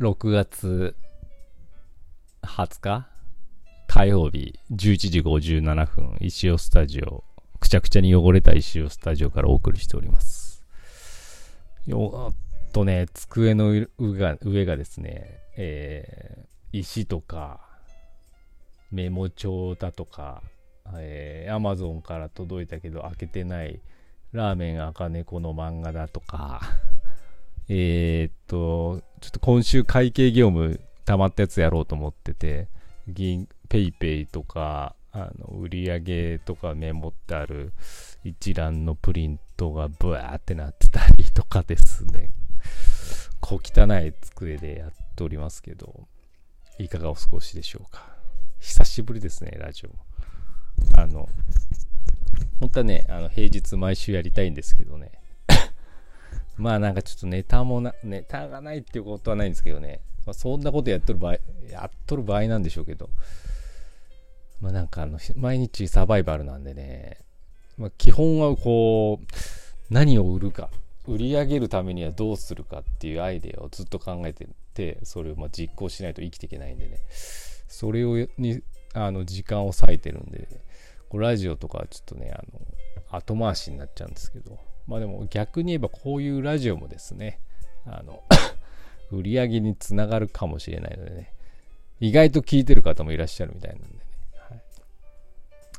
[0.00, 0.96] 6月
[2.42, 3.06] 20日？
[3.86, 7.22] 火曜日11時57分石尾スタジオ。
[7.58, 10.64] くちゃくちゃに汚れた石尾スタジオからお送りしております。
[11.86, 17.60] よっとね机の上が上がですね、えー、石とか
[18.90, 20.42] メモ帳だとか、
[20.94, 23.82] えー、Amazon から届いたけど開けてない
[24.32, 26.62] ラーメン赤猫の漫画だとか。
[27.72, 32.66] えー、っと、ちょっと今週会計業務溜まったやつやろうと思ってて、
[33.06, 37.72] 銀、ペイペイとか、あの、売り上げとかメモってある
[38.24, 42.30] 一覧のプリントがブワーってなってたりとかですね。
[43.38, 46.08] 小汚い机でやっておりますけど、
[46.80, 48.16] いかがお過ごしでしょうか。
[48.58, 49.90] 久しぶりですね、ラジオ。
[51.00, 51.28] あの、
[52.58, 55.19] 本当はね、あの平日毎週やりたいんですけどね、
[56.60, 60.00] まあなんかちょっとネタもな、ネタがないっていうことはないんですけどね。
[60.26, 61.38] まあ、そんなことやっとる場合、
[61.70, 63.08] やっとる場合なんでしょうけど。
[64.60, 67.18] まあなんかあの、毎日サバイバルなんでね。
[67.78, 69.26] まあ基本はこう、
[69.88, 70.70] 何を売るか。
[71.06, 76.98] 売り上げるためにはどうするかっていうアイデアをずっと考えてて、それをま実行しないと生きていけないんでね。
[77.68, 80.46] それをに、あの、時間を割いてるんで、
[81.08, 82.60] こラジオとかはちょっとね、あの、
[83.18, 84.58] 後回しになっちゃうんですけど。
[84.86, 87.40] まあでも逆に言えばこういうラジオもですね、
[87.86, 88.22] あの
[89.10, 91.32] 売り上げにつながるかもしれないのでね、
[92.00, 94.00] 意外と聞いてる方もいらっしゃるみたいなんでね、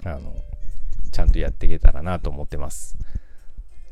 [0.04, 0.36] はい、あの、
[1.12, 2.98] ちゃんとやっていけたらなと思ってます。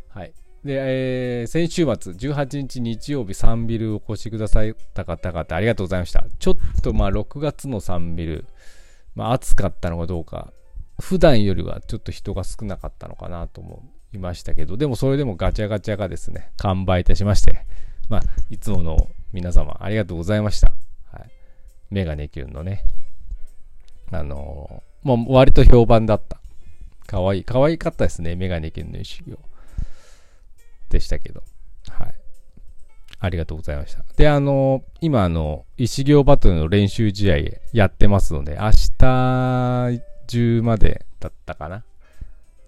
[0.10, 0.34] はい。
[0.64, 6.26] で、えー、先週末、18日日曜日、サンビルお越しくださった方々、ありがとうございました。
[6.38, 8.46] ちょっとまあ、6月のサンビル、
[9.16, 10.54] まあ、暑かったのかどうか、
[11.00, 17.66] 普段よりはちょっと人が少なかったのかなと思ういましたけど、でもそれでもガチャガチャがですね、完売いたしまして、
[18.10, 20.74] まあ、いつもの皆様ありがとうございました。
[21.12, 21.30] はい。
[21.92, 22.84] メガネキュンのね、
[24.12, 26.40] あのー、もう割と評判だった。
[27.06, 29.38] かわいい、かわいかったですね、メガネキュンの修行。
[30.90, 31.44] でしたけど。
[31.90, 32.14] はい。
[33.22, 34.04] ありがとうございました。
[34.16, 37.38] で、あの、今あの、石行バトルの練習試合
[37.74, 41.84] やってますので、明日中までだったかな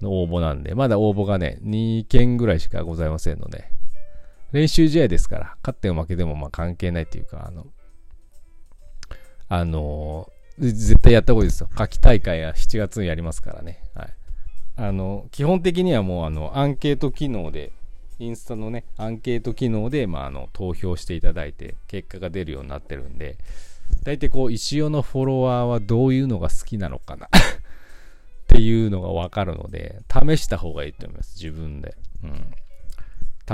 [0.02, 3.66] の応募なんで、まだ応募がね、2件ぐらいしかございませんので、
[4.52, 7.68] 練習試合ですから、勝っても負けてもまあ関係ないっていうか、あの、
[9.48, 11.70] あのー、絶対やった方がいいですよ。
[11.76, 13.82] 夏季大会は7月にやりますからね。
[13.96, 14.14] はい。
[14.78, 17.72] あの、基本的にはもうあの、アンケート機能で、
[18.20, 23.38] インスタのね、アンケート機能で、まあ、あの、投票していただいて、結果が出るようになってるんで、
[24.04, 27.30] 大体こう、石尾のフォロワーはどういうのが好きなのかな
[28.52, 31.42] っていうのがわかるので、試した方がいいと思います。
[31.42, 31.96] 自分で。
[32.24, 32.52] うん。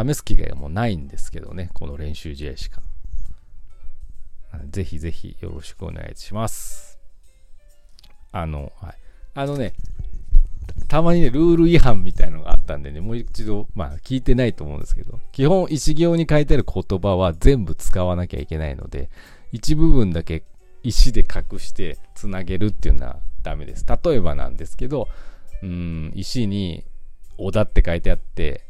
[0.09, 1.69] 試す機会がもうないんですけどね。
[1.73, 2.81] この練習試合しか。
[4.71, 6.97] ぜひぜひよろしくお願いします。
[8.31, 8.95] あの、はい。
[9.35, 9.73] あのね、
[10.87, 19.11] たまにね、ルール違反みたいのがあったんでね、もう一度、まあ聞いてないと思うんですけど、基本一行に書いてある言葉は全部使わなきゃいけないので、
[19.51, 20.43] 一部分だけ
[20.81, 23.85] 石で隠してつなげるっていうのはダメです。
[23.87, 25.07] 例えばなんですけど、
[25.63, 26.83] うん、石に
[27.37, 28.61] 織田って書いてあって、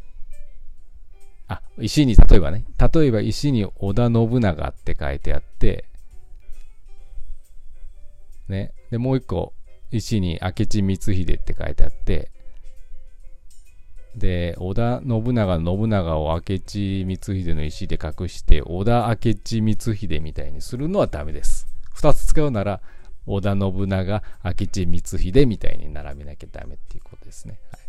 [1.47, 5.85] あ、石に、例えばね、例えば石に織田信長って書いてあって、
[8.47, 9.53] ね、で、もう一個、
[9.89, 12.29] 石に明智光秀って書いてあって、
[14.15, 21.65] で、織田信長信長を明智光秀の石で隠して、織田明智光秀みたいにするのはダメです。
[21.94, 22.80] 二つ使うなら、
[23.27, 27.59] 織田信長、明智光秀みたいに並べなきゃダメっていうことですね。
[27.71, 27.81] はい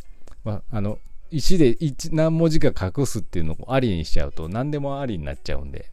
[0.44, 0.98] まあ、あの
[1.30, 1.76] 石で
[2.10, 5.90] 何文字か隠すっていうのをありにしちゃうと何でもありになっちゃうんで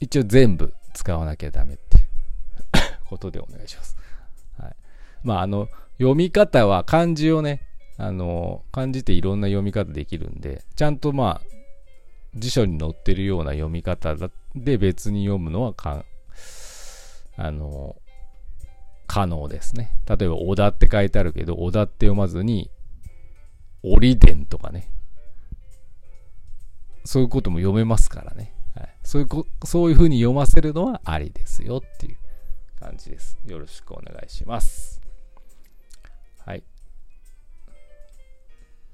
[0.00, 2.04] 一応全部使わなきゃダメっていう
[3.06, 3.96] ことでお願いします。
[4.58, 4.76] はい、
[5.22, 5.68] まああの
[5.98, 7.60] 読み方は漢字をね
[7.96, 11.42] あの漢字っていろんな読み方できるんでちゃんとまあ
[12.34, 14.16] 辞書に載ってるような読み方
[14.56, 16.04] で別に読むのはか
[17.36, 17.96] あの、
[19.06, 19.98] 可能ですね。
[20.08, 22.70] 例えば、小田って書いてあるけど、小田って読まずに、
[23.82, 24.88] 折伝とかね。
[27.04, 28.54] そういうことも読めますからね。
[28.74, 32.16] はい、そういうこ、そういう風に読ませるのはありですよっていう
[32.80, 33.38] 感じです。
[33.46, 35.02] よろしくお願いします。
[36.46, 36.62] はい。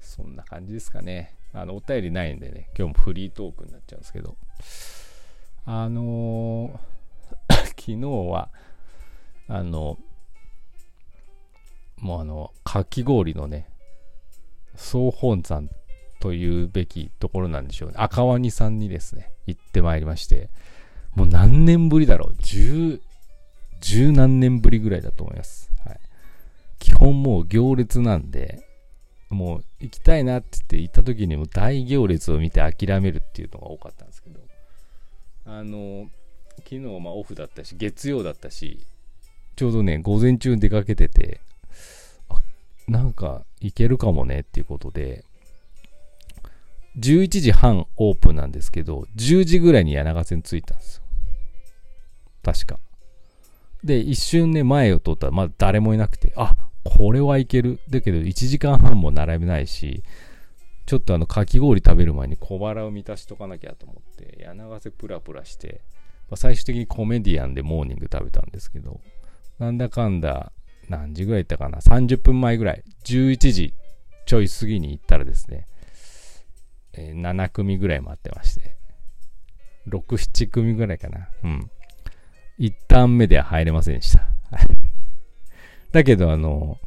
[0.01, 1.35] そんな感じですかね。
[1.53, 4.35] あの、お便りないんでね、今日もフリートークになっちゃうんですけど。
[5.65, 6.88] あのー
[7.89, 8.49] 昨日は、
[9.47, 9.97] あの、
[11.97, 13.67] もうあの、かき氷のね、
[14.75, 15.69] 総本山
[16.19, 17.95] というべきところなんでしょうね。
[17.97, 20.51] 赤ワニさんにですね、行ってまいりまして、
[21.15, 22.35] もう何年ぶりだろう。
[22.37, 23.01] 十、
[23.81, 25.71] 十何年ぶりぐらいだと思います。
[25.83, 25.99] はい。
[26.77, 28.63] 基本もう行列なんで、
[29.29, 34.39] もう行きたいなって言って行った時にも大行列を見て諦めるっていうのが多かったんですけど、
[35.45, 36.09] あの、
[36.59, 38.79] 昨日まあオフだったし、月曜だったし、
[39.55, 41.41] ちょうどね、午前中出かけてて、
[42.87, 45.23] なんか行けるかもねっていうことで、
[46.97, 51.03] 11時半オープンなんですけど、10時ぐらいに柳ヶ線着いたんですよ。
[52.43, 52.79] 確か。
[53.83, 57.79] で、一瞬ね、前を通ったらまだ誰もいなくて、あ、これはいける。
[57.89, 60.03] だけど、1時間半も並べないし、
[60.85, 65.81] ちょっとあの、かき氷食べる前に小腹を満たしとかなきゃと思って、柳ヶ瀬プラプラして、
[66.29, 69.01] まあ、最終的にコメディアンでモーニング食べたんですけど、
[69.57, 70.51] なんだかんだ、
[70.87, 73.73] 何時ぐらい行ったかな ?30 分前ぐらい、11時
[74.25, 75.65] ちょい過ぎに行ったらですね、
[76.93, 78.75] えー、7組ぐらい待ってまして、
[79.87, 81.29] 6、7組ぐらいかな。
[81.43, 81.71] うん。
[82.57, 84.27] 一旦目では入れませんでした。
[85.91, 86.77] だけど、あの、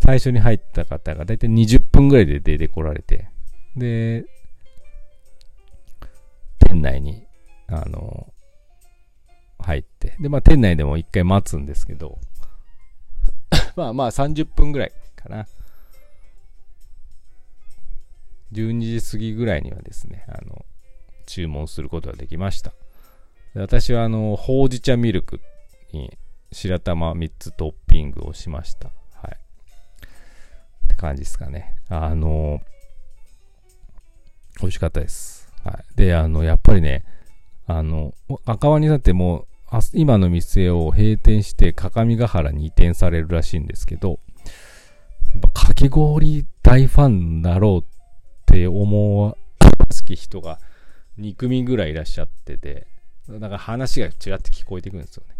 [0.00, 3.28] 最初に入った方がだいたい20分ぐらいで出てこられて、
[3.76, 4.24] で、
[6.58, 7.26] 店内に、
[7.66, 8.32] あの、
[9.68, 12.18] 入って、で、まあ店内でも一回待つんですけど、
[13.76, 15.46] まあまあ30分ぐらいかな。
[18.52, 20.64] 12時過ぎぐらいにはですね、あの、
[21.26, 22.72] 注文することができました。
[23.54, 25.40] 私はあの、ほうじ茶ミルク
[25.92, 26.16] に
[26.50, 28.88] 白玉3つトッピングをしました。
[29.12, 29.36] はい。
[30.84, 31.76] って感じですかね。
[31.90, 32.62] あの、
[34.60, 35.52] 美味しかったです。
[35.62, 35.96] はい。
[35.96, 37.04] で、あの、やっぱりね、
[37.66, 38.14] あの、
[38.46, 39.47] 赤ワニさんってもう、
[39.92, 44.18] 今の店を閉店して各務原に移転されるらしいんですけど、
[45.52, 47.84] かき氷大ファンだろうっ
[48.46, 49.36] て思わ
[49.90, 50.58] すき人が
[51.18, 52.86] 2組ぐらいいらっしゃってて、
[53.28, 55.34] なんか話がちらって聞こえてくるんですよね。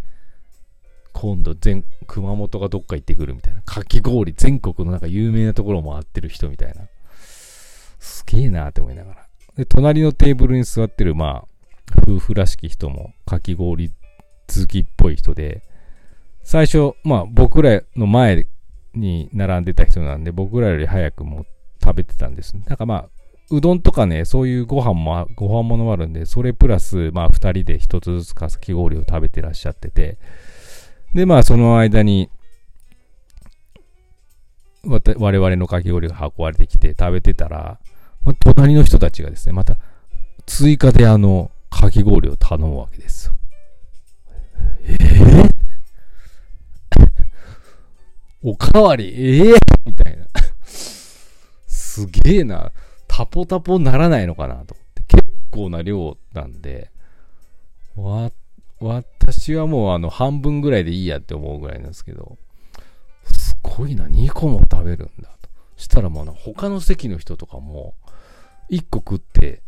[1.14, 3.62] 今度全、熊本がどっか行ってくるみたいな。
[3.62, 6.82] かき氷、全国のなんか有名なところを回ってる人みたいな。
[7.98, 9.26] すげえなって思いながら。
[9.56, 11.48] で、隣のテーブルに座ってる、まあ、
[12.06, 13.90] 夫婦らしき人もかき氷
[14.48, 15.62] 好きっぽい人で、
[16.42, 18.48] 最初、まあ僕らの前
[18.94, 21.46] に並んでた人なんで、僕らより早くも
[21.82, 22.54] 食べてたんです。
[22.66, 23.08] なんかまあ、
[23.50, 30.18] うどんとかね、そういうご飯も、ご飯物もあるんで、それプラス、まあ二人で一つずつかき氷を食べてらっしゃってて、
[31.14, 32.30] で、まあその間に、
[34.84, 37.78] 我々のかき氷が運ばれてきて食べてたら、
[38.24, 39.76] まあ、隣の人たちがですね、また
[40.46, 43.37] 追加であの、かき氷を頼むわけですよ。
[48.42, 49.06] おかわり？
[49.14, 49.52] ええ？
[49.52, 50.26] ー、みたいな。
[51.66, 52.72] すげえな。
[53.08, 55.02] タポタポならないのかなと思って。
[55.08, 56.90] 結構な量なんで、
[57.96, 58.30] わ、
[58.80, 62.38] 私はもうあの半分ぐらいでいいやって思うぐらいなんですけど、
[63.24, 65.48] すごいな、2個も食べるんだと。
[65.76, 67.94] したらもう他の席の人とかも、
[68.70, 69.62] 1個食って、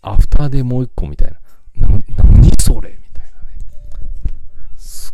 [0.00, 1.32] アフターでもう1個みたい
[1.76, 1.88] な。
[1.88, 2.98] な、何それ？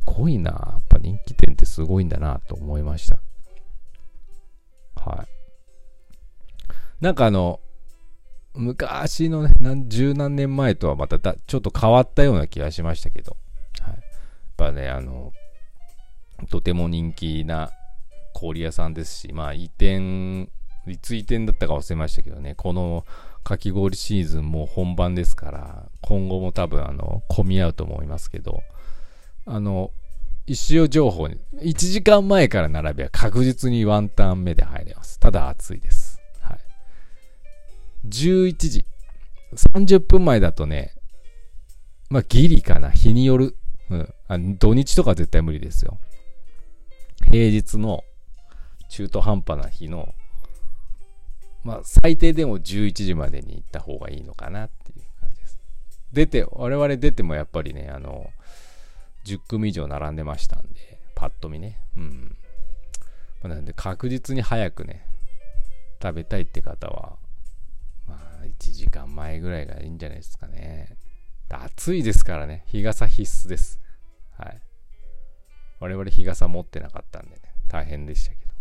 [0.09, 0.51] ごいな。
[0.51, 3.19] やっぱ人気店ってすごいんだなと思いました。
[4.97, 7.05] はい。
[7.05, 7.61] なんかあの、
[8.55, 9.53] 昔のね、
[9.87, 13.37] 十何年前とはまただちょっと変わったような気がしましたけど、
[13.81, 13.95] はい。
[13.95, 14.03] やっ
[14.57, 15.33] ぱね、あの、
[16.51, 17.71] とても人気な
[18.33, 20.49] 氷屋さんですし、まあ移転、
[20.87, 23.05] いつ移転だったか忘れましたけどね、この
[23.45, 28.63] かき氷シーズンも本番ですから、今後も多分あの、混み合うと思いますけど、
[29.51, 29.93] あの、
[30.47, 35.19] 一応情報に、1時間前から並べば確実にワンタン目で入れます。
[35.19, 36.21] ただ暑いです。
[36.41, 36.59] はい
[38.09, 38.85] 11時。
[39.55, 40.93] 30分前だとね、
[42.11, 42.91] まあ、ギリかな。
[42.91, 43.57] 日による。
[43.89, 44.15] うん。
[44.29, 45.99] あ土日とか絶対無理ですよ。
[47.31, 48.05] 平日の
[48.91, 50.15] 中途半端な日の、
[51.65, 55.59] まあ、最低でも11時までに行った方がいいのかなっていう感じです。
[56.13, 58.31] 出て、我々出てもやっぱりね、あの、
[59.25, 61.81] 10組以上並んでましたんで、パッと見ね。
[61.97, 62.37] うん。
[63.43, 65.07] まあ、なんで確実に早くね、
[66.03, 67.19] 食べたいって方は、
[68.07, 70.97] まあ1時間前ぐらいがいいんじゃないですかね。
[71.51, 72.65] 暑いですからね。
[72.67, 73.81] 日傘必須です。
[74.37, 74.61] はい。
[75.81, 78.55] 我々日傘持ってなかったんでね、大変でしたけど。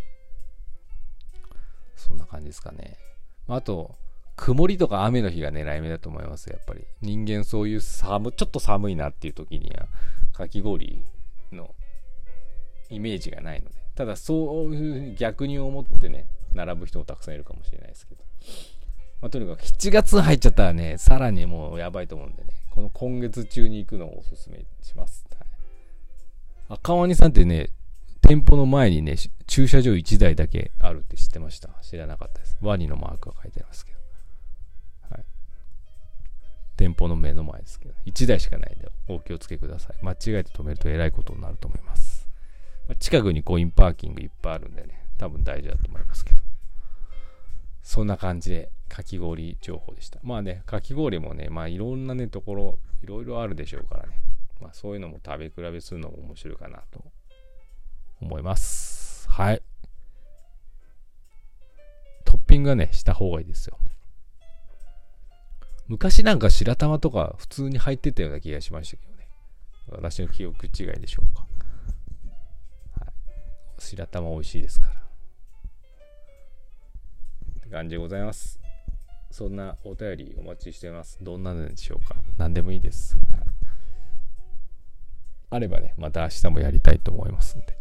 [1.95, 2.97] そんな感じですかね。
[3.47, 3.95] あと、
[4.35, 6.85] 曇りとか雨の日が狙い目だと思います、やっぱり。
[7.01, 9.87] 人間そういう寒、ちょっと寒いなっていう時には、
[10.37, 11.03] かき氷
[11.51, 11.73] の
[12.89, 13.75] イメージがないので。
[13.95, 18.23] ただ、そういうふうに逆に思ってね、並ぶ人もたくさんいるかもしれないですけど。
[19.19, 25.25] まあ、とにかく7月入っちゃったらね、さらにもうやばいと思うんでね、この今月中に行くのをおすすめします。
[25.39, 25.47] はい、
[26.69, 27.71] 赤ワニさんってね、
[28.21, 29.15] 店舗の前にね、
[29.47, 31.69] 駐車場1台だけあるって知ってました？
[31.81, 32.57] 知らなかったです。
[32.61, 33.96] ワニのマークが書いてありますけど。
[36.77, 40.05] 店舗の目の前ですけど、1台しかないんで、お気をつけください。
[40.05, 42.27] 間違えて止めるとえらいことになると思います。
[42.87, 46.43] まあ、近くにコインパーキングいっぱいあるんでね、多分大丈夫だと思いますけど。
[47.81, 50.19] そんな感じで、かき氷情報でした。
[50.21, 54.21] まあね、かき氷もね、まあいろんなね、ところ、いろいろあるでしょうからね。
[54.61, 57.03] まあそういうのも食べ比べするのも面白いかなと
[58.21, 59.27] 思います。
[59.29, 59.61] はい。
[62.23, 63.79] トッピングはね、した方がいいですよ。
[65.87, 69.29] 昔なんか白玉とか普通に入ってたような気がしましたけどね。
[69.89, 71.47] 私の記憶違いでしょうか。
[72.99, 73.13] はい、
[73.79, 74.93] 白玉美味しいですから。
[77.59, 78.59] って感じでございます。
[79.31, 81.17] そんなお便りお待ちしてます。
[81.21, 83.17] どんなのでしょうか何でもいいです。
[85.49, 87.77] あればね、また明日もやりたいと思いますんで。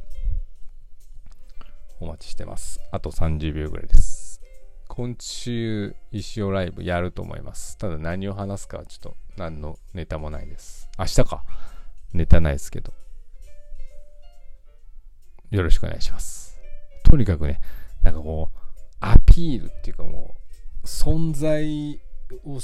[1.99, 2.79] お待ちしてます。
[2.93, 4.16] あと30秒ぐらいです。
[4.97, 7.77] 今週、石尾ライブやると思います。
[7.77, 10.89] ただ何を話すかはちょっと何のネタもないです。
[10.99, 11.45] 明日か。
[12.15, 12.95] ネタないですけど。
[15.51, 16.59] よろしくお願いします。
[17.05, 17.61] とにかくね、
[18.03, 18.59] なんかこう、
[19.01, 20.35] アピールっていうかも
[20.83, 22.01] う、存在
[22.47, 22.59] を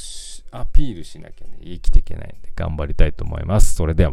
[0.52, 3.74] アピールしなきゃね、生きていけないんで頑張りたいと思います。
[3.74, 4.10] それでは